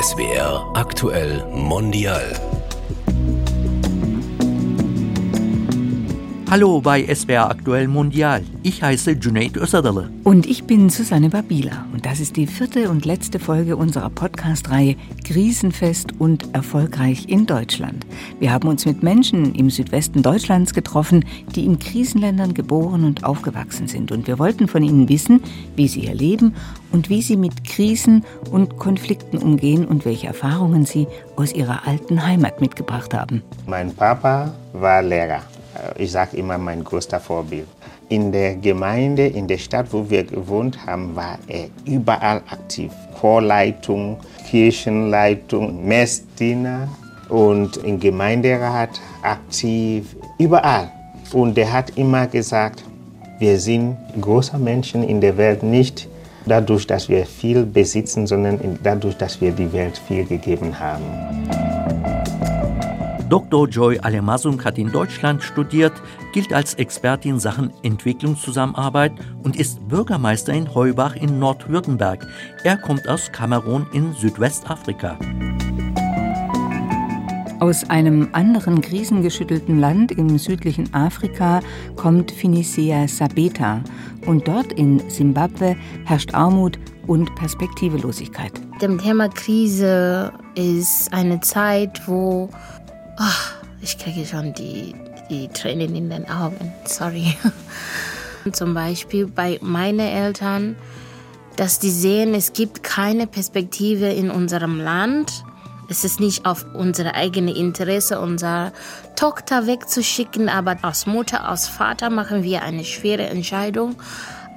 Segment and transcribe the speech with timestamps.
[0.00, 2.49] SWR aktuell mondial.
[6.50, 8.42] Hallo bei SWR Aktuell Mondial.
[8.64, 10.10] Ich heiße Junaid Özadale.
[10.24, 11.86] Und ich bin Susanne Babila.
[11.92, 18.04] Und das ist die vierte und letzte Folge unserer Podcast-Reihe Krisenfest und erfolgreich in Deutschland.
[18.40, 21.24] Wir haben uns mit Menschen im Südwesten Deutschlands getroffen,
[21.54, 24.10] die in Krisenländern geboren und aufgewachsen sind.
[24.10, 25.44] Und wir wollten von ihnen wissen,
[25.76, 26.56] wie sie hier leben
[26.90, 31.06] und wie sie mit Krisen und Konflikten umgehen und welche Erfahrungen sie
[31.36, 33.44] aus ihrer alten Heimat mitgebracht haben.
[33.68, 35.42] Mein Papa war Lehrer.
[35.80, 37.66] Äh, ich sage immer mein größter Vorbild.
[38.08, 42.92] In der Gemeinde, in der Stadt, wo wir gewohnt haben, war er überall aktiv.
[43.20, 46.88] Chorleitung, Kirchenleitung, Messdiener
[47.28, 50.90] und im Gemeinderat aktiv, überall.
[51.32, 52.82] Und er hat immer gesagt,
[53.38, 56.08] wir sind große Menschen in der Welt nicht
[56.46, 61.69] dadurch, dass wir viel besitzen, sondern dadurch, dass wir die Welt viel gegeben haben.
[63.30, 63.68] Dr.
[63.68, 65.92] Joy Alemasum hat in Deutschland studiert,
[66.32, 69.12] gilt als Expertin in Sachen Entwicklungszusammenarbeit
[69.44, 72.26] und ist Bürgermeister in Heubach in Nordwürttemberg.
[72.64, 75.16] Er kommt aus Kamerun in Südwestafrika.
[77.60, 81.60] Aus einem anderen krisengeschüttelten Land im südlichen Afrika
[81.94, 83.80] kommt Phoenicia Sabeta.
[84.26, 88.52] Und dort in Simbabwe herrscht Armut und Perspektivelosigkeit.
[88.80, 92.48] Dem Thema Krise ist eine Zeit, wo
[93.22, 94.94] Ach, ich kriege schon die,
[95.28, 96.72] die Tränen in den Augen.
[96.86, 97.36] Sorry.
[98.52, 100.74] Zum Beispiel bei meinen Eltern,
[101.56, 105.44] dass die sehen, es gibt keine Perspektive in unserem Land.
[105.90, 108.72] Es ist nicht auf unsere eigene Interesse, unsere
[109.16, 113.96] Tochter wegzuschicken, aber als Mutter, als Vater machen wir eine schwere Entscheidung.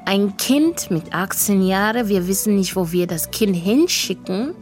[0.06, 4.56] Ein Kind mit 18 Jahren, wir wissen nicht, wo wir das Kind hinschicken,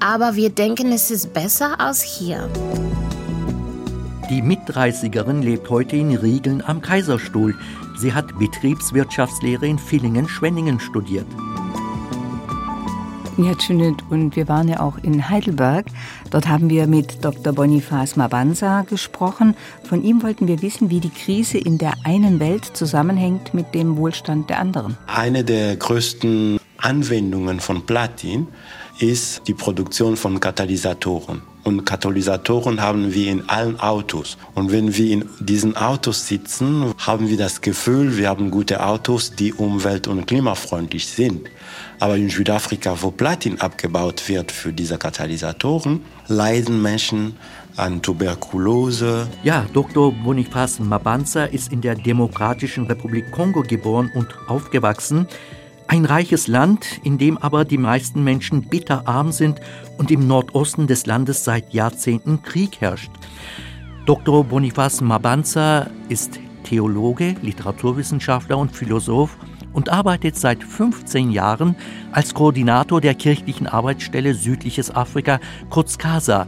[0.00, 2.50] aber wir denken, es ist besser als hier.
[4.30, 7.54] Die Mitdreißigerin lebt heute in Riegeln am Kaiserstuhl.
[7.96, 11.26] Sie hat Betriebswirtschaftslehre in Villingen-Schwenningen studiert.
[13.38, 15.86] Ja, Tschünet, und wir waren ja auch in Heidelberg.
[16.30, 17.54] Dort haben wir mit Dr.
[17.54, 19.54] Boniface Mabanza gesprochen.
[19.84, 23.96] Von ihm wollten wir wissen, wie die Krise in der einen Welt zusammenhängt mit dem
[23.96, 24.98] Wohlstand der anderen.
[25.06, 28.48] Eine der größten Anwendungen von Platin
[28.98, 31.42] ist die Produktion von Katalysatoren.
[31.68, 34.38] Und Katalysatoren haben wir in allen Autos.
[34.54, 39.34] Und wenn wir in diesen Autos sitzen, haben wir das Gefühl, wir haben gute Autos,
[39.34, 41.46] die umwelt- und klimafreundlich sind.
[42.00, 47.36] Aber in Südafrika, wo Platin abgebaut wird für diese Katalysatoren, leiden Menschen
[47.76, 49.28] an Tuberkulose.
[49.42, 50.12] Ja, Dr.
[50.12, 55.28] Boniface Mabanza ist in der Demokratischen Republik Kongo geboren und aufgewachsen.
[55.90, 59.58] Ein reiches Land, in dem aber die meisten Menschen bitterarm sind
[59.96, 63.10] und im Nordosten des Landes seit Jahrzehnten Krieg herrscht.
[64.04, 64.44] Dr.
[64.44, 69.38] Boniface Mabanza ist Theologe, Literaturwissenschaftler und Philosoph
[69.72, 71.74] und arbeitet seit 15 Jahren
[72.12, 76.46] als Koordinator der kirchlichen Arbeitsstelle Südliches Afrika, kurz CASA.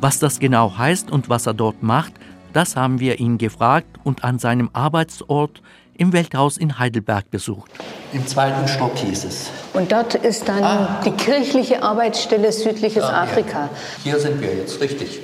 [0.00, 2.14] Was das genau heißt und was er dort macht,
[2.54, 5.60] das haben wir ihn gefragt und an seinem Arbeitsort
[6.00, 7.70] im Welthaus in Heidelberg besucht.
[8.14, 9.50] Im zweiten Stock hieß es.
[9.74, 11.00] Und dort ist dann ah.
[11.04, 13.64] die kirchliche Arbeitsstelle Südliches ah, Afrika.
[13.64, 13.70] Ja.
[14.04, 15.20] Hier sind wir jetzt, richtig.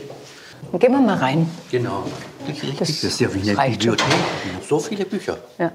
[0.70, 1.50] Dann gehen wir mal rein.
[1.70, 2.04] Genau.
[2.47, 4.06] Richtig, das, das ist ja wie eine Bibliothek.
[4.69, 5.38] So viele Bücher.
[5.59, 5.72] Ja.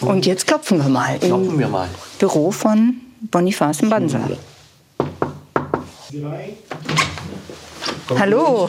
[0.00, 1.18] Und jetzt klopfen wir mal.
[1.20, 1.88] Klopfen wir mal.
[2.18, 2.96] Büro von
[3.30, 4.18] Boniface Mbanza.
[8.18, 8.68] Hallo.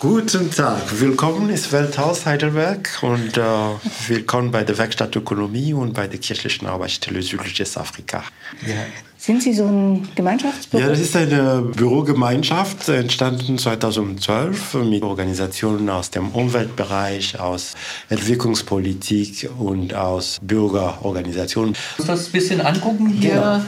[0.00, 3.42] Guten Tag, willkommen ins Welthaus Heidelberg und äh,
[4.06, 8.22] willkommen bei der Werkstatt Ökonomie und bei der kirchlichen Arbeitsstelle Südliches Afrika.
[8.64, 8.76] Ja.
[9.16, 10.80] Sind Sie so ein Gemeinschaftsbüro?
[10.80, 17.74] Ja, das ist eine Bürogemeinschaft, entstanden 2012 mit Organisationen aus dem Umweltbereich, aus
[18.08, 21.74] Entwicklungspolitik und aus Bürgerorganisationen.
[21.96, 23.32] Kannst du das ein bisschen angucken hier?
[23.32, 23.60] Genau.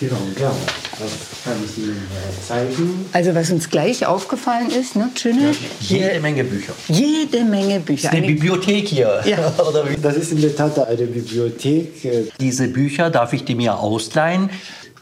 [0.00, 0.54] Genau, gerne.
[0.92, 1.10] Das
[1.44, 3.06] kann ich Ihnen äh, zeigen.
[3.12, 5.52] Also was uns gleich aufgefallen ist, ne, Schöne?
[5.80, 6.72] Jede Menge Bücher.
[6.86, 8.08] Jede Menge Bücher.
[8.08, 9.22] Das ist eine, eine Bibliothek hier.
[9.24, 9.52] Ja.
[10.02, 12.32] das ist in der Tat eine Bibliothek.
[12.40, 14.50] Diese Bücher, darf ich die mir ausleihen?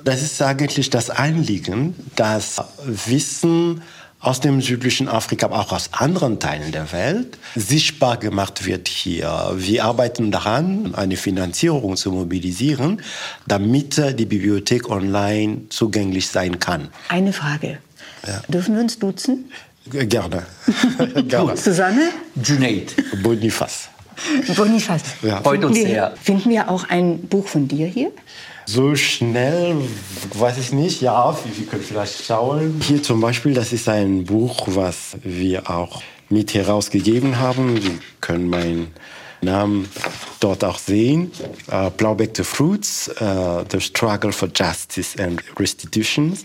[0.02, 3.82] Das ist eigentlich das Anliegen, dass Wissen
[4.26, 9.52] aus dem südlichen Afrika, aber auch aus anderen Teilen der Welt sichtbar gemacht wird hier.
[9.54, 13.00] Wir arbeiten daran, eine Finanzierung zu mobilisieren,
[13.46, 16.88] damit die Bibliothek online zugänglich sein kann.
[17.08, 17.78] Eine Frage.
[18.26, 18.42] Ja.
[18.48, 19.52] Dürfen wir uns duzen?
[19.90, 20.42] Gerne.
[21.28, 21.56] Gerne.
[21.56, 22.08] Susanne?
[22.42, 22.94] Junaid.
[23.22, 23.88] Boniface.
[24.56, 25.02] Boniface.
[25.22, 25.40] Ja.
[25.40, 26.14] Freut uns wir, sehr.
[26.20, 28.10] Finden wir auch ein Buch von dir hier?
[28.68, 29.76] So schnell,
[30.34, 31.00] weiß ich nicht.
[31.00, 32.80] Ja, wir können vielleicht schauen.
[32.82, 37.80] Hier zum Beispiel, das ist ein Buch, was wir auch mit herausgegeben haben.
[37.80, 38.88] Sie können meinen
[39.40, 39.88] Namen
[40.40, 41.30] dort auch sehen.
[41.70, 46.44] Uh, Blaubeck the Fruits, uh, The Struggle for Justice and Restitutions.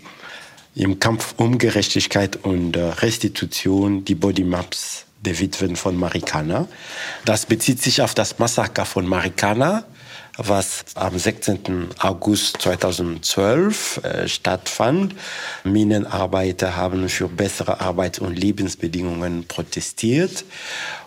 [0.76, 6.68] Im Kampf um Gerechtigkeit und uh, Restitution, die Bodymaps der Witwen von Marikana.
[7.24, 9.84] Das bezieht sich auf das Massaker von Marikana
[10.36, 11.88] was am 16.
[11.98, 15.14] August 2012 äh, stattfand.
[15.64, 20.44] Minenarbeiter haben für bessere Arbeits- und Lebensbedingungen protestiert.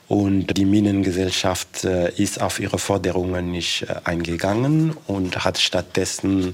[0.07, 6.53] Und die Minengesellschaft äh, ist auf ihre Forderungen nicht äh, eingegangen und hat stattdessen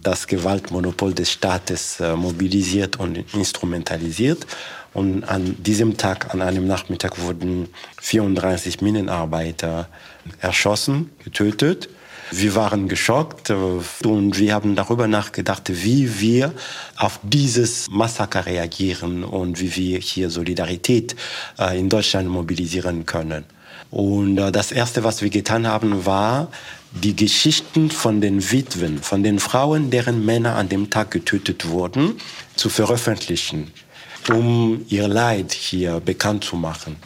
[0.00, 4.46] das Gewaltmonopol des Staates äh, mobilisiert und instrumentalisiert.
[4.94, 7.68] Und an diesem Tag, an einem Nachmittag, wurden
[8.00, 9.88] 34 Minenarbeiter
[10.40, 11.88] erschossen, getötet.
[12.30, 13.54] Wir waren geschockt äh,
[14.04, 16.54] und wir haben darüber nachgedacht, wie wir
[16.96, 21.14] auf dieses Massaker reagieren und wie wir hier Solidarität
[21.58, 23.44] äh, in Deutschland mobilisieren können.
[23.90, 26.48] Und äh, das Erste, was wir getan haben, war,
[26.92, 32.14] die Geschichten von den Witwen, von den Frauen, deren Männer an dem Tag getötet wurden,
[32.56, 33.72] zu veröffentlichen,
[34.30, 36.96] um ihr Leid hier bekannt zu machen.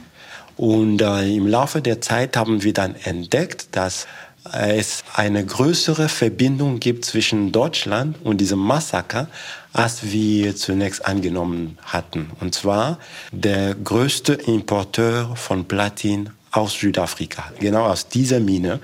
[0.57, 4.07] Und äh, im Laufe der Zeit haben wir dann entdeckt, dass
[4.53, 9.29] es eine größere Verbindung gibt zwischen Deutschland und diesem Massaker,
[9.73, 12.31] als wir zunächst angenommen hatten.
[12.41, 12.99] Und zwar
[13.33, 17.53] der größte Importeur von Platin aus Südafrika.
[17.59, 18.81] Genau aus dieser Mine,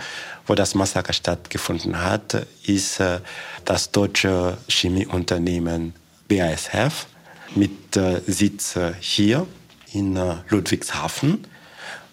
[0.46, 3.20] wo das Massaker stattgefunden hat, ist äh,
[3.64, 5.94] das deutsche Chemieunternehmen
[6.28, 7.06] BASF
[7.54, 9.46] mit äh, Sitz äh, hier
[9.92, 11.46] in Ludwigshafen.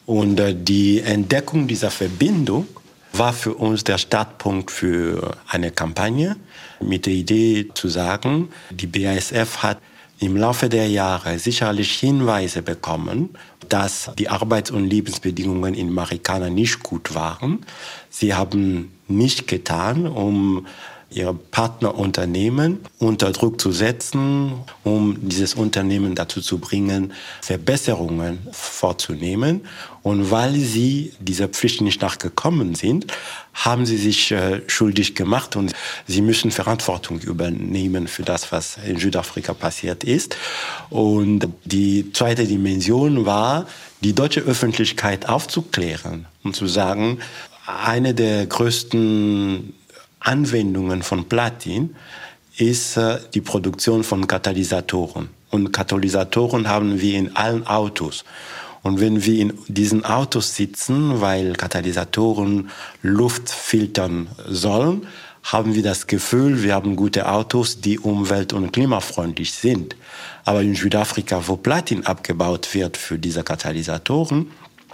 [0.10, 2.68] Und die Entdeckung dieser Verbindung
[3.14, 6.36] war für uns der Startpunkt für eine Kampagne
[6.80, 9.78] mit der Idee zu sagen, die BASF hat
[10.20, 13.30] im Laufe der Jahre sicherlich Hinweise bekommen,
[13.70, 17.64] dass die Arbeits- und Lebensbedingungen in Marikana nicht gut waren.
[18.10, 20.66] Sie haben nicht getan, um
[21.12, 24.54] ihre Partnerunternehmen unter Druck zu setzen,
[24.84, 29.62] um dieses Unternehmen dazu zu bringen, Verbesserungen vorzunehmen.
[30.04, 33.08] Und weil sie dieser Pflicht nicht nachgekommen sind,
[33.54, 35.74] haben sie sich äh, schuldig gemacht und
[36.08, 40.38] sie müssen Verantwortung übernehmen für das, was in Südafrika passiert ist.
[40.90, 43.68] Und die zweite Dimension war,
[44.02, 47.20] die deutsche Öffentlichkeit aufzuklären und zu sagen,
[47.66, 49.74] eine der größten
[50.20, 51.96] Anwendungen von Platin
[52.58, 55.30] ist äh, die Produktion von Katalysatoren.
[55.50, 58.26] Und Katalysatoren haben wir in allen Autos.
[58.82, 62.70] Und wenn wir in diesen Autos sitzen, weil Katalysatoren
[63.02, 65.08] Luft filtern sollen,
[65.44, 69.96] haben wir das Gefühl, wir haben gute Autos, die umwelt- und klimafreundlich sind.
[70.46, 74.52] Aber in Südafrika, wo Platin abgebaut wird für diese Katalysatoren,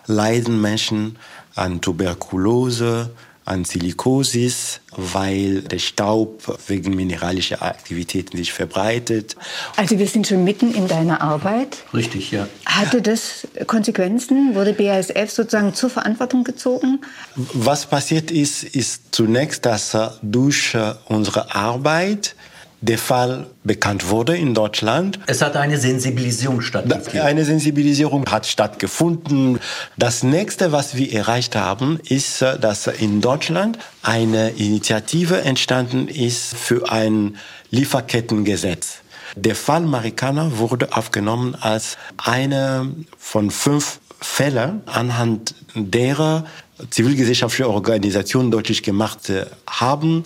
[0.08, 1.18] leiden Menschen
[1.56, 3.12] an Tuberkulose,
[3.46, 9.36] an Silikosis, weil der Staub wegen mineralischer Aktivitäten sich verbreitet.
[9.76, 11.78] Also wir sind schon mitten in deiner Arbeit.
[11.94, 12.48] Richtig, ja.
[12.66, 14.56] Hatte das Konsequenzen?
[14.56, 17.02] Wurde BASF sozusagen zur Verantwortung gezogen?
[17.36, 20.76] Was passiert ist, ist zunächst, dass durch
[21.08, 22.36] unsere Arbeit
[22.86, 25.20] der Fall bekannt wurde in Deutschland.
[25.26, 27.22] Es hat eine Sensibilisierung stattgefunden.
[27.22, 29.60] Eine Sensibilisierung hat stattgefunden.
[29.98, 36.92] Das nächste, was wir erreicht haben, ist, dass in Deutschland eine Initiative entstanden ist für
[36.92, 37.38] ein
[37.72, 39.00] Lieferkettengesetz.
[39.36, 46.46] Der Fall Marikana wurde aufgenommen als eine von fünf Fällen, anhand derer
[46.90, 49.32] zivilgesellschaftliche Organisationen deutlich gemacht
[49.68, 50.24] haben,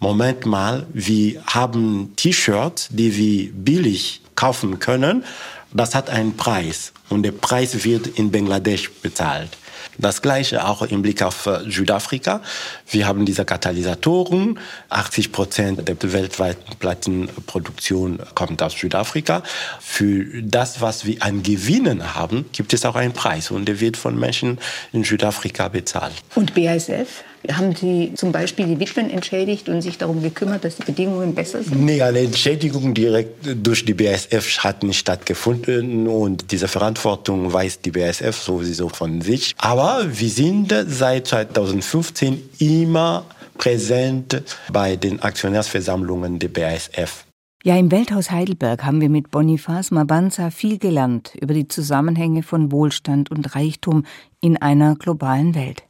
[0.00, 5.24] Moment mal, wir haben T-Shirts, die wir billig kaufen können.
[5.72, 9.50] Das hat einen Preis und der Preis wird in Bangladesch bezahlt.
[9.98, 12.40] Das gleiche auch im Blick auf äh, Südafrika.
[12.88, 14.60] Wir haben diese Katalysatoren.
[14.90, 19.42] 80 Prozent der weltweiten Plattenproduktion kommt aus Südafrika.
[19.80, 23.96] Für das, was wir an Gewinnen haben, gibt es auch einen Preis und der wird
[23.96, 24.58] von Menschen
[24.92, 26.14] in Südafrika bezahlt.
[26.36, 27.24] Und BASF?
[27.52, 31.62] Haben Sie zum Beispiel die Witwen entschädigt und sich darum gekümmert, dass die Bedingungen besser
[31.62, 31.82] sind?
[31.82, 37.90] Nee, eine Entschädigung direkt durch die BASF hat nicht stattgefunden und diese Verantwortung weiß die
[37.90, 39.54] BASF sowieso von sich.
[39.58, 43.24] Aber wir sind seit 2015 immer
[43.56, 47.24] präsent bei den Aktionärsversammlungen der BASF.
[47.64, 52.70] Ja, im Welthaus Heidelberg haben wir mit Boniface Mabanza viel gelernt über die Zusammenhänge von
[52.70, 54.04] Wohlstand und Reichtum
[54.40, 55.87] in einer globalen Welt.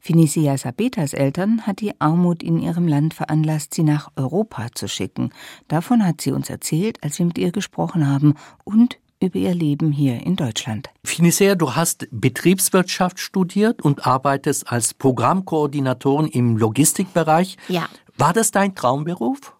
[0.00, 5.30] Finisia Sabetas Eltern hat die Armut in ihrem Land veranlasst, sie nach Europa zu schicken.
[5.68, 9.92] Davon hat sie uns erzählt, als wir mit ihr gesprochen haben und über ihr Leben
[9.92, 10.90] hier in Deutschland.
[11.04, 17.56] Finisia, du hast Betriebswirtschaft studiert und arbeitest als Programmkoordinatorin im Logistikbereich.
[17.68, 17.88] Ja.
[18.18, 19.54] War das dein Traumberuf?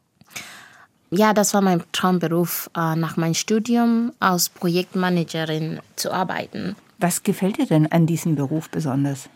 [1.10, 6.74] Ja, das war mein Traumberuf, äh, nach meinem Studium als Projektmanagerin zu arbeiten.
[6.98, 9.28] Was gefällt dir denn an diesem Beruf besonders?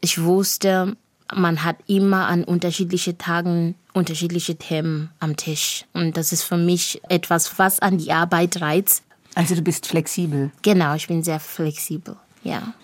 [0.00, 0.96] Ich wusste,
[1.34, 5.84] man hat immer an unterschiedlichen Tagen unterschiedliche Themen am Tisch.
[5.94, 9.02] Und das ist für mich etwas, was an die Arbeit reizt.
[9.34, 10.50] Also du bist flexibel.
[10.62, 12.74] Genau, ich bin sehr flexibel, ja.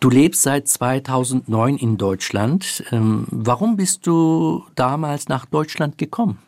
[0.00, 2.82] Du lebst seit 2009 in Deutschland.
[2.90, 6.38] Ähm, warum bist du damals nach Deutschland gekommen?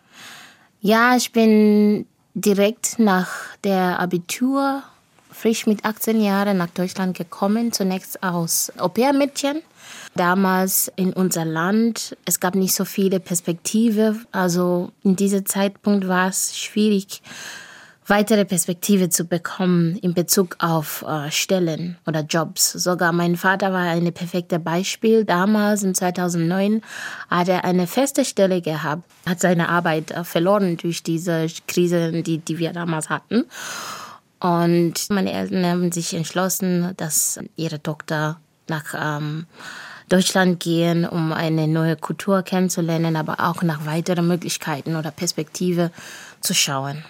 [0.80, 3.30] Ja, ich bin direkt nach
[3.62, 4.82] der Abitur,
[5.34, 9.62] frisch mit 18 Jahren nach Deutschland gekommen, zunächst aus Au-pair-Mädchen.
[10.14, 16.28] Damals in unser Land, es gab nicht so viele Perspektive, also in diesem Zeitpunkt war
[16.28, 17.20] es schwierig,
[18.06, 22.72] weitere Perspektive zu bekommen in Bezug auf äh, Stellen oder Jobs.
[22.72, 25.24] Sogar mein Vater war ein perfektes Beispiel.
[25.24, 26.82] Damals, in 2009,
[27.30, 32.38] hat er eine feste Stelle gehabt, hat seine Arbeit äh, verloren durch diese Krise, die,
[32.38, 33.46] die wir damals hatten.
[34.44, 39.46] Und meine Eltern haben sich entschlossen, dass ihre Tochter nach ähm,
[40.10, 45.90] Deutschland gehen, um eine neue Kultur kennenzulernen, aber auch nach weiteren Möglichkeiten oder Perspektive
[46.42, 47.02] zu schauen.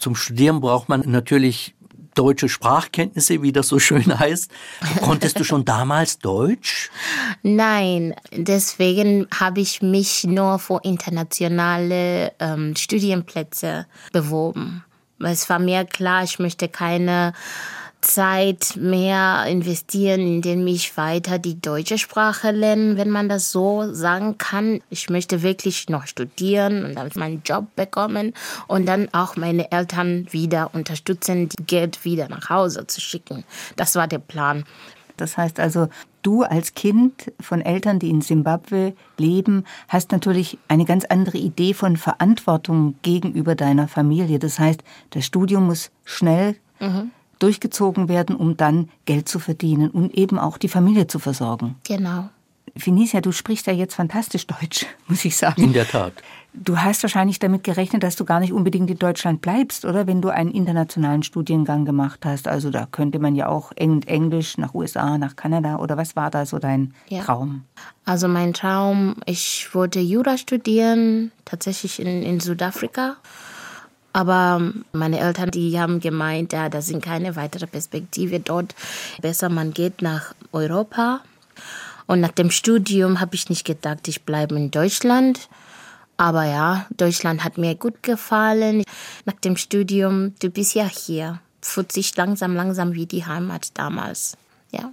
[0.00, 1.76] Zum Studieren braucht man natürlich
[2.16, 4.50] deutsche Sprachkenntnisse, wie das so schön heißt.
[5.00, 6.90] Konntest du schon damals Deutsch?
[7.44, 14.84] Nein, deswegen habe ich mich nur für internationale ähm, Studienplätze beworben.
[15.20, 17.32] Es war mir klar, ich möchte keine
[18.00, 24.38] Zeit mehr investieren, indem ich weiter die deutsche Sprache lerne, wenn man das so sagen
[24.38, 24.80] kann.
[24.88, 28.32] Ich möchte wirklich noch studieren und dann meinen Job bekommen
[28.68, 33.44] und dann auch meine Eltern wieder unterstützen, die Geld wieder nach Hause zu schicken.
[33.76, 34.64] Das war der Plan.
[35.18, 35.88] Das heißt also,
[36.22, 41.74] du als Kind von Eltern, die in Simbabwe leben, hast natürlich eine ganz andere Idee
[41.74, 44.38] von Verantwortung gegenüber deiner Familie.
[44.38, 47.10] Das heißt, das Studium muss schnell mhm
[47.40, 51.76] durchgezogen werden, um dann Geld zu verdienen und eben auch die Familie zu versorgen.
[51.84, 52.28] Genau.
[52.76, 55.62] Finicia, du sprichst ja jetzt fantastisch Deutsch, muss ich sagen.
[55.62, 56.14] In der Tat.
[56.52, 60.08] Du hast wahrscheinlich damit gerechnet, dass du gar nicht unbedingt in Deutschland bleibst, oder?
[60.08, 62.48] Wenn du einen internationalen Studiengang gemacht hast.
[62.48, 65.76] Also da könnte man ja auch Englisch nach USA, nach Kanada.
[65.76, 67.22] Oder was war da so dein ja.
[67.22, 67.62] Traum?
[68.04, 73.16] Also mein Traum, ich wollte Jura studieren, tatsächlich in, in Südafrika.
[74.12, 78.74] Aber meine Eltern, die haben gemeint, ja, das sind keine weitere Perspektive dort.
[79.22, 81.20] Besser, man geht nach Europa.
[82.10, 85.48] Und nach dem Studium habe ich nicht gedacht, ich bleibe in Deutschland.
[86.16, 88.82] Aber ja, Deutschland hat mir gut gefallen.
[89.26, 91.38] Nach dem Studium, du bist ja hier.
[91.62, 94.36] Fühlt sich langsam, langsam wie die Heimat damals.
[94.72, 94.90] Ja.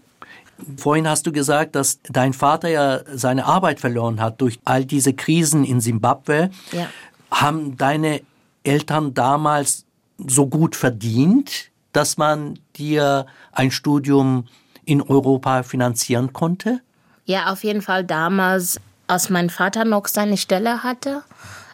[0.78, 5.14] Vorhin hast du gesagt, dass dein Vater ja seine Arbeit verloren hat durch all diese
[5.14, 6.52] Krisen in Simbabwe.
[6.72, 6.88] Ja.
[7.32, 8.22] Haben deine
[8.62, 9.86] Eltern damals
[10.20, 14.46] so gut verdient, dass man dir ein Studium
[14.86, 16.82] in Europa finanzieren konnte?
[17.28, 21.24] Ja, auf jeden Fall damals, als mein Vater noch seine Stelle hatte.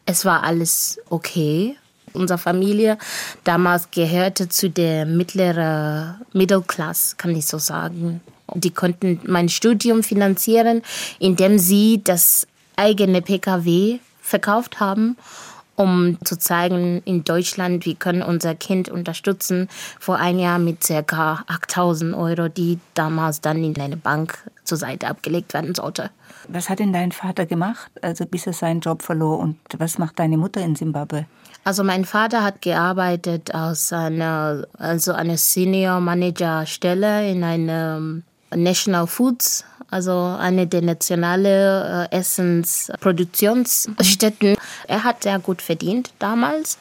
[0.03, 1.77] Es war alles okay.
[2.13, 2.97] Unsere Familie
[3.43, 8.21] damals gehörte zu der mittleren Mittelklasse, kann ich so sagen.
[8.55, 10.81] Die konnten mein Studium finanzieren,
[11.19, 15.17] indem sie das eigene PKW verkauft haben
[15.75, 19.69] um zu zeigen in Deutschland, wir können unser Kind unterstützen.
[19.99, 21.43] Vor ein Jahr mit ca.
[21.47, 24.37] 8000 Euro, die damals dann in eine Bank
[24.73, 26.09] zur Seite abgelegt werden sollte.
[26.47, 29.37] Was hat denn dein Vater gemacht, also bis er seinen Job verlor?
[29.37, 31.27] Und was macht deine Mutter in Simbabwe?
[31.63, 38.01] Also mein Vater hat gearbeitet als eine, also eine Senior Manager Stelle in einer
[38.55, 44.55] National Foods, also eine der nationalen äh, Essensproduktionsstätten.
[44.87, 46.79] Er hat sehr gut verdient damals.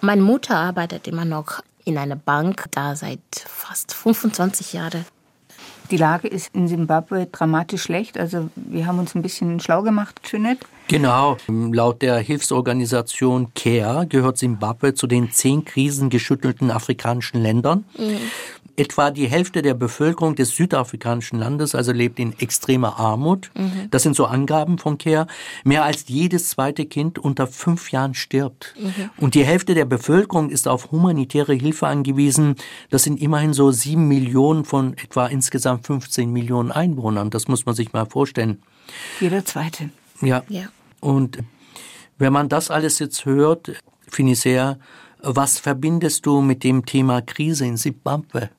[0.00, 5.04] Meine Mutter arbeitet immer noch in einer Bank, da seit fast 25 Jahren.
[5.90, 8.18] Die Lage ist in Simbabwe dramatisch schlecht.
[8.18, 10.66] Also wir haben uns ein bisschen schlau gemacht, Jeanette.
[10.88, 11.36] Genau.
[11.48, 17.84] Laut der Hilfsorganisation CARE gehört Simbabwe zu den zehn krisengeschüttelten afrikanischen Ländern.
[17.98, 18.16] Mhm.
[18.78, 23.50] Etwa die Hälfte der Bevölkerung des südafrikanischen Landes also lebt in extremer Armut.
[23.54, 23.88] Mhm.
[23.90, 25.26] Das sind so Angaben von CARE.
[25.64, 28.74] Mehr als jedes zweite Kind unter fünf Jahren stirbt.
[28.78, 29.10] Mhm.
[29.16, 32.54] Und die Hälfte der Bevölkerung ist auf humanitäre Hilfe angewiesen.
[32.88, 37.30] Das sind immerhin so sieben Millionen von etwa insgesamt 15 Millionen Einwohnern.
[37.30, 38.62] Das muss man sich mal vorstellen.
[39.20, 39.90] Jeder zweite.
[40.20, 40.44] Ja.
[40.48, 40.68] ja.
[41.00, 41.38] Und
[42.18, 43.72] wenn man das alles jetzt hört,
[44.08, 44.78] finde ich sehr,
[45.20, 48.50] was verbindest du mit dem Thema Krise in Simbabwe?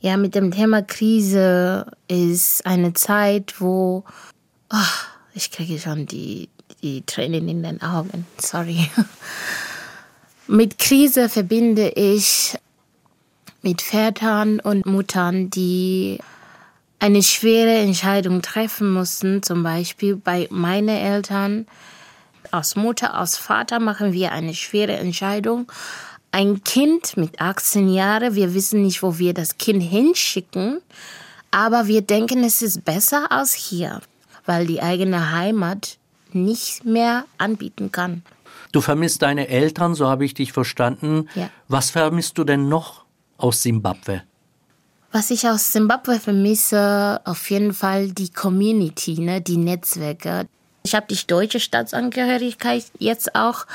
[0.00, 4.04] Ja, mit dem Thema Krise ist eine Zeit, wo
[4.72, 4.76] oh,
[5.34, 6.48] ich kriege schon die,
[6.82, 8.24] die Tränen in den Augen.
[8.38, 8.88] Sorry.
[10.46, 12.56] Mit Krise verbinde ich
[13.60, 16.20] mit Vätern und Muttern, die
[17.00, 19.42] eine schwere Entscheidung treffen mussten.
[19.42, 21.66] Zum Beispiel bei meinen Eltern.
[22.50, 25.70] Aus Mutter, aus Vater machen wir eine schwere Entscheidung
[26.32, 30.80] ein Kind mit 18 Jahren, wir wissen nicht, wo wir das Kind hinschicken,
[31.50, 34.00] aber wir denken, es ist besser als hier,
[34.44, 35.98] weil die eigene Heimat
[36.32, 38.22] nicht mehr anbieten kann.
[38.72, 41.28] Du vermisst deine Eltern, so habe ich dich verstanden.
[41.34, 41.50] Ja.
[41.68, 43.04] Was vermisst du denn noch
[43.38, 44.22] aus Simbabwe?
[45.10, 50.46] Was ich aus Simbabwe vermisse, auf jeden Fall die Community, ne, die Netzwerke.
[50.82, 53.66] Ich habe die deutsche Staatsangehörigkeit jetzt auch,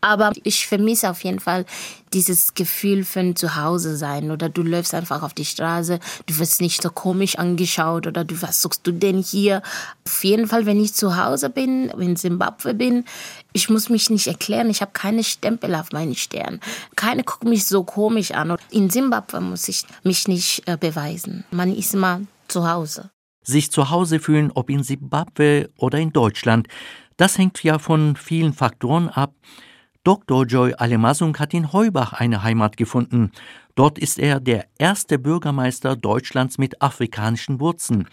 [0.00, 1.64] aber ich vermisse auf jeden Fall
[2.12, 6.82] dieses Gefühl von Zuhause sein oder du läufst einfach auf die Straße, du wirst nicht
[6.82, 9.62] so komisch angeschaut oder du, was suchst du denn hier?
[10.06, 13.04] Auf jeden Fall, wenn ich zu Hause bin, in Simbabwe bin,
[13.52, 16.60] ich muss mich nicht erklären, ich habe keine Stempel auf meinen Stern.
[16.96, 18.56] Keine guckt mich so komisch an.
[18.70, 21.44] In Simbabwe muss ich mich nicht äh, beweisen.
[21.50, 23.10] Man ist immer zu Hause.
[23.42, 26.68] Sich zu Hause fühlen, ob in Simbabwe oder in Deutschland,
[27.16, 29.34] das hängt ja von vielen Faktoren ab.
[30.08, 30.46] Dr.
[30.46, 33.30] Joy Alemasung hat in Heubach eine Heimat gefunden.
[33.74, 38.08] Dort ist er der erste Bürgermeister Deutschlands mit afrikanischen Wurzeln.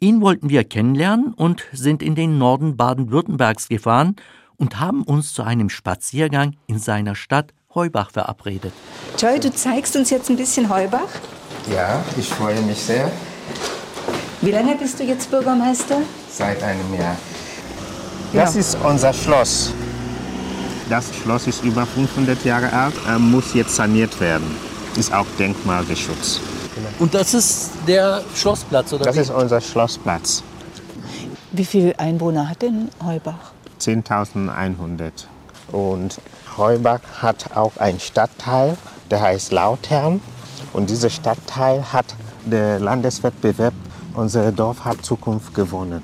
[0.00, 4.16] Ihn wollten wir kennenlernen und sind in den Norden Baden-Württembergs gefahren
[4.58, 8.74] und haben uns zu einem Spaziergang in seiner Stadt Heubach verabredet.
[9.16, 11.08] Joy, du zeigst uns jetzt ein bisschen Heubach?
[11.74, 13.10] Ja, ich freue mich sehr.
[14.42, 16.02] Wie lange bist du jetzt Bürgermeister?
[16.30, 17.16] Seit einem Jahr.
[18.34, 18.60] Das ja.
[18.60, 19.72] ist unser Schloss.
[20.90, 24.56] Das Schloss ist über 500 Jahre alt, muss jetzt saniert werden.
[24.96, 26.40] Ist auch Denkmalgeschutz.
[26.98, 29.04] Und das ist der Schlossplatz, oder?
[29.04, 29.20] Das wie?
[29.20, 30.42] ist unser Schlossplatz.
[31.52, 33.52] Wie viele Einwohner hat denn Heubach?
[33.80, 35.12] 10.100.
[35.70, 36.20] Und
[36.56, 38.76] Heubach hat auch einen Stadtteil,
[39.12, 40.20] der heißt Lautern.
[40.72, 42.06] Und dieser Stadtteil hat
[42.44, 43.74] der Landeswettbewerb
[44.14, 46.02] Unser Dorf hat Zukunft gewonnen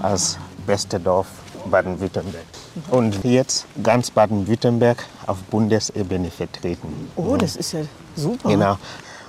[0.00, 1.26] als beste Dorf
[1.70, 2.44] Baden-Württemberg.
[2.90, 7.08] Und jetzt ganz Baden-Württemberg auf Bundesebene vertreten.
[7.16, 7.80] Oh, das ist ja
[8.16, 8.48] super.
[8.48, 8.76] Genau.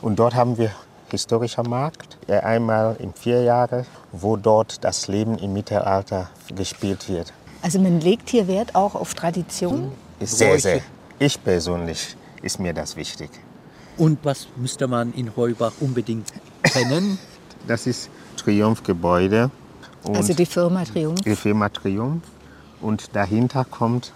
[0.01, 0.71] Und dort haben wir
[1.09, 7.31] historischer Markt, einmal in vier Jahren, wo dort das Leben im Mittelalter gespielt wird.
[7.61, 9.91] Also man legt hier Wert auch auf Tradition?
[10.19, 10.81] Sehr, sehr.
[11.19, 13.29] Ich persönlich ist mir das wichtig.
[13.97, 17.17] Und was müsste man in Heubach unbedingt kennen?
[17.65, 19.49] Das ist Triumphgebäude.
[20.11, 21.21] Also die Firma Triumph?
[21.21, 22.23] Die Firma Triumph
[22.81, 24.13] und dahinter kommt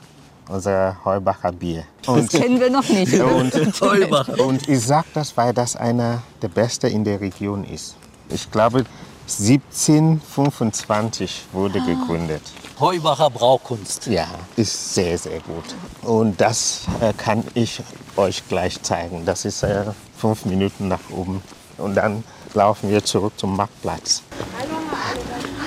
[0.49, 1.83] unser Heubacher Bier.
[2.05, 3.19] Und, das kennen wir noch nicht.
[3.19, 3.81] Und,
[4.39, 7.95] und ich sage das, weil das einer der besten in der Region ist.
[8.29, 8.85] Ich glaube,
[9.27, 12.41] 1725 wurde gegründet.
[12.79, 14.07] Heubacher Braukunst.
[14.07, 15.75] Ja, ist sehr, sehr gut.
[16.03, 17.81] Und das äh, kann ich
[18.15, 19.25] euch gleich zeigen.
[19.25, 19.83] Das ist äh,
[20.17, 21.41] fünf Minuten nach oben.
[21.77, 22.23] Und dann
[22.53, 24.21] laufen wir zurück zum Marktplatz.
[24.59, 24.77] Hallo.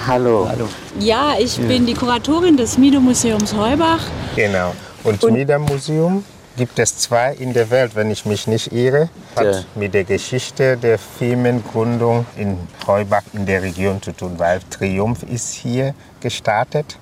[0.06, 0.46] Hallo.
[0.48, 0.66] Hallo.
[0.98, 1.64] Ja, ich ja.
[1.66, 4.00] bin die Kuratorin des Mido-Museums Heubach.
[4.34, 4.72] Genau.
[5.04, 6.24] Und, Und Mido-Museum
[6.56, 9.08] gibt es zwei in der Welt, wenn ich mich nicht irre.
[9.36, 9.60] Hat ja.
[9.74, 15.52] mit der Geschichte der Firmengründung in Heubach in der Region zu tun, weil Triumph ist
[15.52, 16.98] hier gestartet.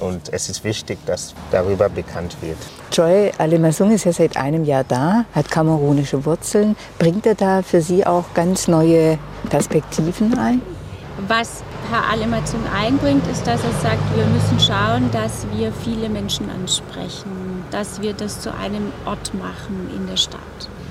[0.00, 2.56] Und es ist wichtig, dass darüber bekannt wird.
[2.92, 6.76] Joy Alemasung ist ja seit einem Jahr da, hat kamerunische Wurzeln.
[6.98, 9.18] Bringt er da für Sie auch ganz neue
[9.50, 10.62] Perspektiven ein?
[11.26, 16.48] Was Herr Alemazung einbringt, ist, dass er sagt, wir müssen schauen, dass wir viele Menschen
[16.48, 20.38] ansprechen, dass wir das zu einem Ort machen in der Stadt.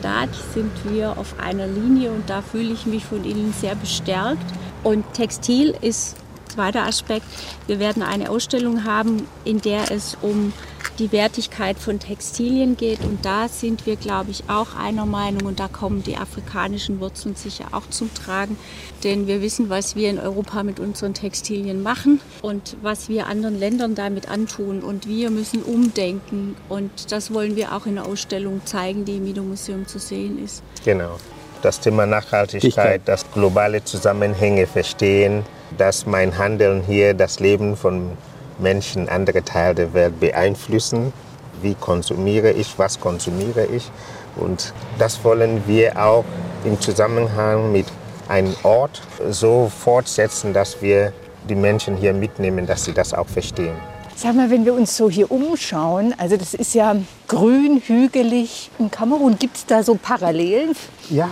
[0.02, 4.44] Da sind wir auf einer Linie und da fühle ich mich von Ihnen sehr bestärkt.
[4.84, 6.18] Und Textil ist
[6.50, 7.26] zweiter Aspekt.
[7.68, 10.52] Wir werden eine Ausstellung haben, in der es um
[10.92, 13.02] die Wertigkeit von Textilien geht.
[13.02, 15.46] Und da sind wir, glaube ich, auch einer Meinung.
[15.46, 18.58] Und da kommen die afrikanischen Wurzeln sicher auch zum Tragen.
[19.04, 23.60] Denn wir wissen, was wir in Europa mit unseren Textilien machen und was wir anderen
[23.60, 24.82] Ländern damit antun.
[24.82, 26.56] Und wir müssen umdenken.
[26.70, 30.44] Und das wollen wir auch in der Ausstellung zeigen, die im Mido Museum zu sehen
[30.44, 30.64] ist.
[30.86, 31.18] Genau.
[31.62, 35.44] das Thema Nachhaltigkeit, das globale Zusammenhänge verstehen,
[35.78, 38.12] dass mein Handeln hier das Leben von
[38.60, 41.14] Menschen andere Teile der Welt beeinflussen.
[41.62, 43.90] Wie konsumiere ich, was konsumiere ich?
[44.36, 46.26] Und das wollen wir auch
[46.64, 47.88] im Zusammenhang mit
[48.28, 51.14] einem Ort so fortsetzen, dass wir
[51.50, 53.76] die Menschen hier mitnehmen, dass sie das auch verstehen.
[54.16, 56.96] Sag mal, wenn wir uns so hier umschauen, also das ist ja
[57.28, 58.72] grün, hügelig.
[58.80, 60.76] In Kamerun gibt es da so Parallelen?
[61.10, 61.30] Ja,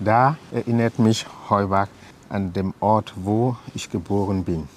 [0.00, 1.88] da erinnert mich Heubach
[2.28, 4.68] an den Ort, wo ich geboren bin.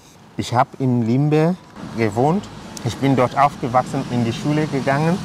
[0.42, 1.56] Ich habe in Limbe
[1.96, 2.44] gewohnt.
[2.84, 5.16] Ich bin dort aufgewachsen, in die Schule gegangen.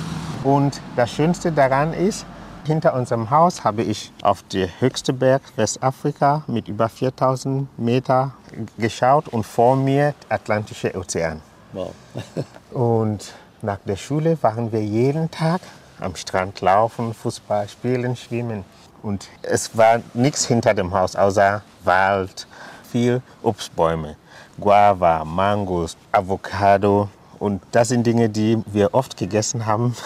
[0.44, 2.26] Und das Schönste daran ist,
[2.66, 8.34] hinter unserem Haus habe ich auf den höchsten Berg Westafrika mit über 4000 Meter
[8.76, 11.40] geschaut und vor mir der Atlantische Ozean.
[11.72, 11.92] Wow.
[12.72, 15.62] und nach der Schule waren wir jeden Tag
[15.98, 18.66] am Strand laufen, Fußball spielen, schwimmen.
[19.02, 22.46] Und es war nichts hinter dem Haus außer Wald,
[22.92, 24.16] viel Obstbäume,
[24.60, 27.08] Guava, Mangos, Avocado.
[27.38, 29.96] Und das sind Dinge, die wir oft gegessen haben.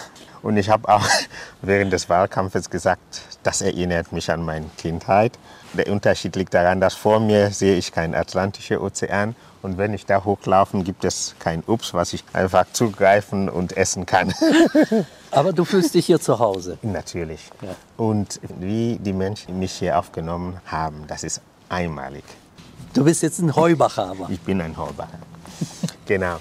[0.41, 1.07] Und ich habe auch
[1.61, 5.37] während des Wahlkampfes gesagt, das erinnert mich an meine Kindheit.
[5.73, 10.05] Der Unterschied liegt daran, dass vor mir sehe ich keinen Atlantischen Ozean und wenn ich
[10.05, 14.33] da hochlaufe, gibt es kein Obst, was ich einfach zugreifen und essen kann.
[15.31, 16.77] Aber du fühlst dich hier zu Hause.
[16.81, 17.41] Natürlich.
[17.61, 17.75] Ja.
[17.97, 22.23] Und wie die Menschen mich hier aufgenommen haben, das ist einmalig.
[22.93, 24.29] Du bist jetzt ein Heubacher aber.
[24.29, 25.19] Ich bin ein Heubacher.
[26.05, 26.37] genau.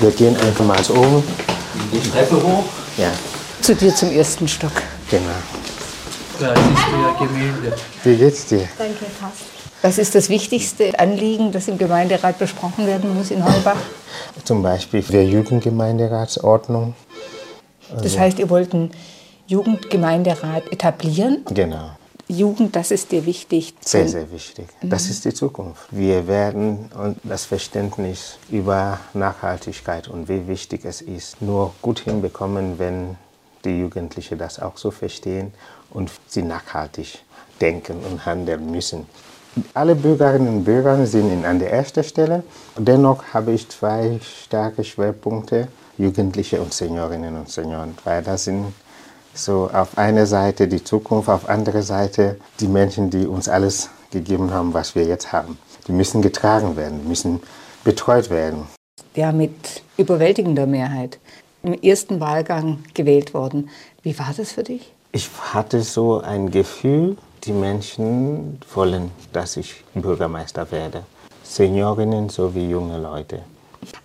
[0.00, 1.22] Wir gehen einfach mal oben.
[1.92, 2.64] Die Treppe hoch?
[2.96, 3.10] Ja.
[3.60, 4.72] Zu dir zum ersten Stock.
[5.10, 5.24] Genau.
[6.38, 7.76] Da siehst du ja Gemälde.
[8.02, 8.68] Wie geht's dir?
[8.76, 9.44] Danke, passt.
[9.82, 13.76] Was ist das wichtigste Anliegen, das im Gemeinderat besprochen werden muss in Heubach?
[14.44, 16.94] Zum Beispiel die Jugendgemeinderatsordnung.
[17.90, 18.90] Also das heißt, ihr wollt einen
[19.46, 21.44] Jugendgemeinderat etablieren?
[21.50, 21.90] Genau.
[22.28, 23.74] Jugend, das ist dir wichtig.
[23.80, 24.66] Sehr, sehr wichtig.
[24.82, 25.82] Das ist die Zukunft.
[25.90, 26.90] Wir werden
[27.22, 33.16] das Verständnis über Nachhaltigkeit und wie wichtig es ist, nur gut hinbekommen, wenn
[33.64, 35.52] die Jugendlichen das auch so verstehen
[35.90, 37.18] und sie nachhaltig
[37.60, 39.06] denken und handeln müssen.
[39.72, 42.42] Alle Bürgerinnen und Bürger sind an der ersten Stelle.
[42.76, 48.72] Dennoch habe ich zwei starke Schwerpunkte, Jugendliche und Seniorinnen und Senioren, weil das sind
[49.34, 53.90] so auf einer Seite die Zukunft, auf der anderen Seite die Menschen, die uns alles
[54.10, 55.58] gegeben haben, was wir jetzt haben.
[55.86, 57.42] Die müssen getragen werden, müssen
[57.82, 58.66] betreut werden.
[59.14, 61.18] Ja, mit überwältigender Mehrheit
[61.62, 63.70] im ersten Wahlgang gewählt worden.
[64.02, 64.92] Wie war das für dich?
[65.12, 71.04] Ich hatte so ein Gefühl, die Menschen wollen, dass ich Bürgermeister werde.
[71.42, 73.42] Seniorinnen sowie junge Leute.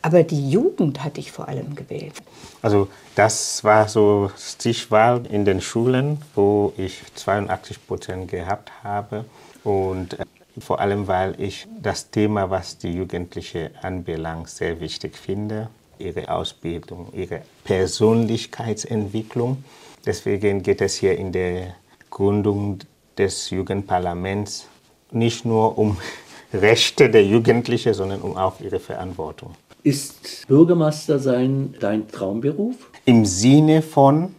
[0.02, 2.14] Aber die Jugend hatte ich vor allem gewählt.
[2.62, 9.26] Also das war so Stichwahl in den Schulen, wo ich 82 Prozent gehabt habe.
[9.64, 10.26] Und äh,
[10.60, 15.70] vor allem, weil ich das Thema, was die Jugendlichen anbelangt, sehr wichtig finde.
[15.98, 19.64] Ihre Ausbildung, ihre Persönlichkeitsentwicklung.
[20.06, 21.76] Deswegen geht es hier in der
[22.10, 22.80] Gründung
[23.18, 24.68] des Jugendparlaments
[25.12, 25.98] nicht nur um
[26.54, 29.56] Rechte der Jugendlichen, sondern um auch ihre Verantwortung.
[29.90, 32.76] Ist Bürgermeister sein dein Traumberuf?
[33.06, 34.36] Im Sinne von,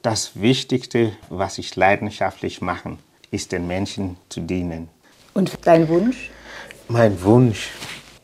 [0.00, 2.98] das Wichtigste, was ich leidenschaftlich mache,
[3.32, 4.88] ist den Menschen zu dienen.
[5.34, 6.30] Und dein Wunsch?
[6.86, 7.70] Mein Wunsch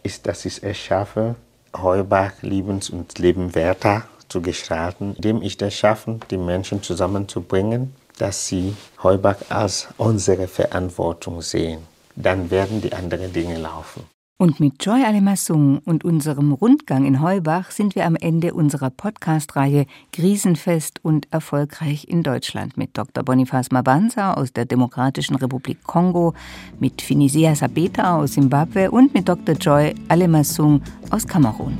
[0.04, 1.34] ist, dass ich es schaffe,
[1.76, 8.76] Heubach liebens- und lebenwerter zu gestalten, indem ich es schaffe, die Menschen zusammenzubringen, dass sie
[9.02, 11.80] Heubach als unsere Verantwortung sehen.
[12.14, 14.04] Dann werden die anderen Dinge laufen.
[14.40, 19.86] Und mit Joy Alemassung und unserem Rundgang in Heubach sind wir am Ende unserer Podcast-Reihe
[20.12, 23.24] Krisenfest und erfolgreich in Deutschland mit Dr.
[23.24, 26.34] Boniface Mabanza aus der Demokratischen Republik Kongo,
[26.78, 29.56] mit Finisia Sabeta aus Simbabwe und mit Dr.
[29.56, 31.76] Joy Alemassung aus Kamerun.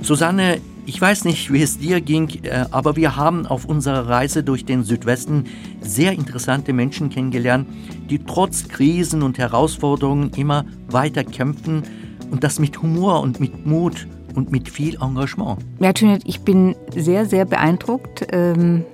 [0.00, 4.44] Susanne, ich weiß nicht, wie es dir ging, äh, aber wir haben auf unserer Reise
[4.44, 5.46] durch den Südwesten
[5.80, 7.66] sehr interessante Menschen kennengelernt,
[8.10, 11.82] die trotz Krisen und Herausforderungen immer weiter kämpfen
[12.30, 15.58] und das mit Humor und mit Mut und mit viel Engagement.
[15.78, 18.84] Ja, Janet, ich bin sehr, sehr beeindruckt ähm,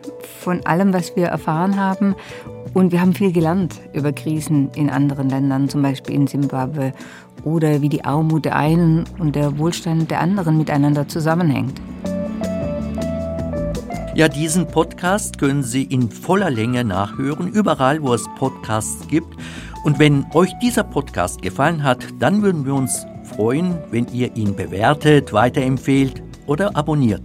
[0.41, 2.15] von allem, was wir erfahren haben.
[2.73, 6.93] Und wir haben viel gelernt über Krisen in anderen Ländern, zum Beispiel in Simbabwe
[7.43, 11.81] oder wie die Armut der einen und der Wohlstand der anderen miteinander zusammenhängt.
[14.21, 19.35] Ja, diesen Podcast können Sie in voller Länge nachhören, überall, wo es Podcasts gibt.
[19.83, 24.55] Und wenn euch dieser Podcast gefallen hat, dann würden wir uns freuen, wenn ihr ihn
[24.55, 27.23] bewertet, weiterempfehlt oder abonniert.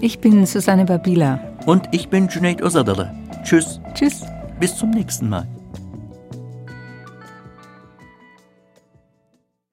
[0.00, 3.14] Ich bin Susanne Babila Und ich bin Junaid Ozadale.
[3.44, 3.78] Tschüss.
[3.92, 4.22] Tschüss.
[4.58, 5.46] Bis zum nächsten Mal.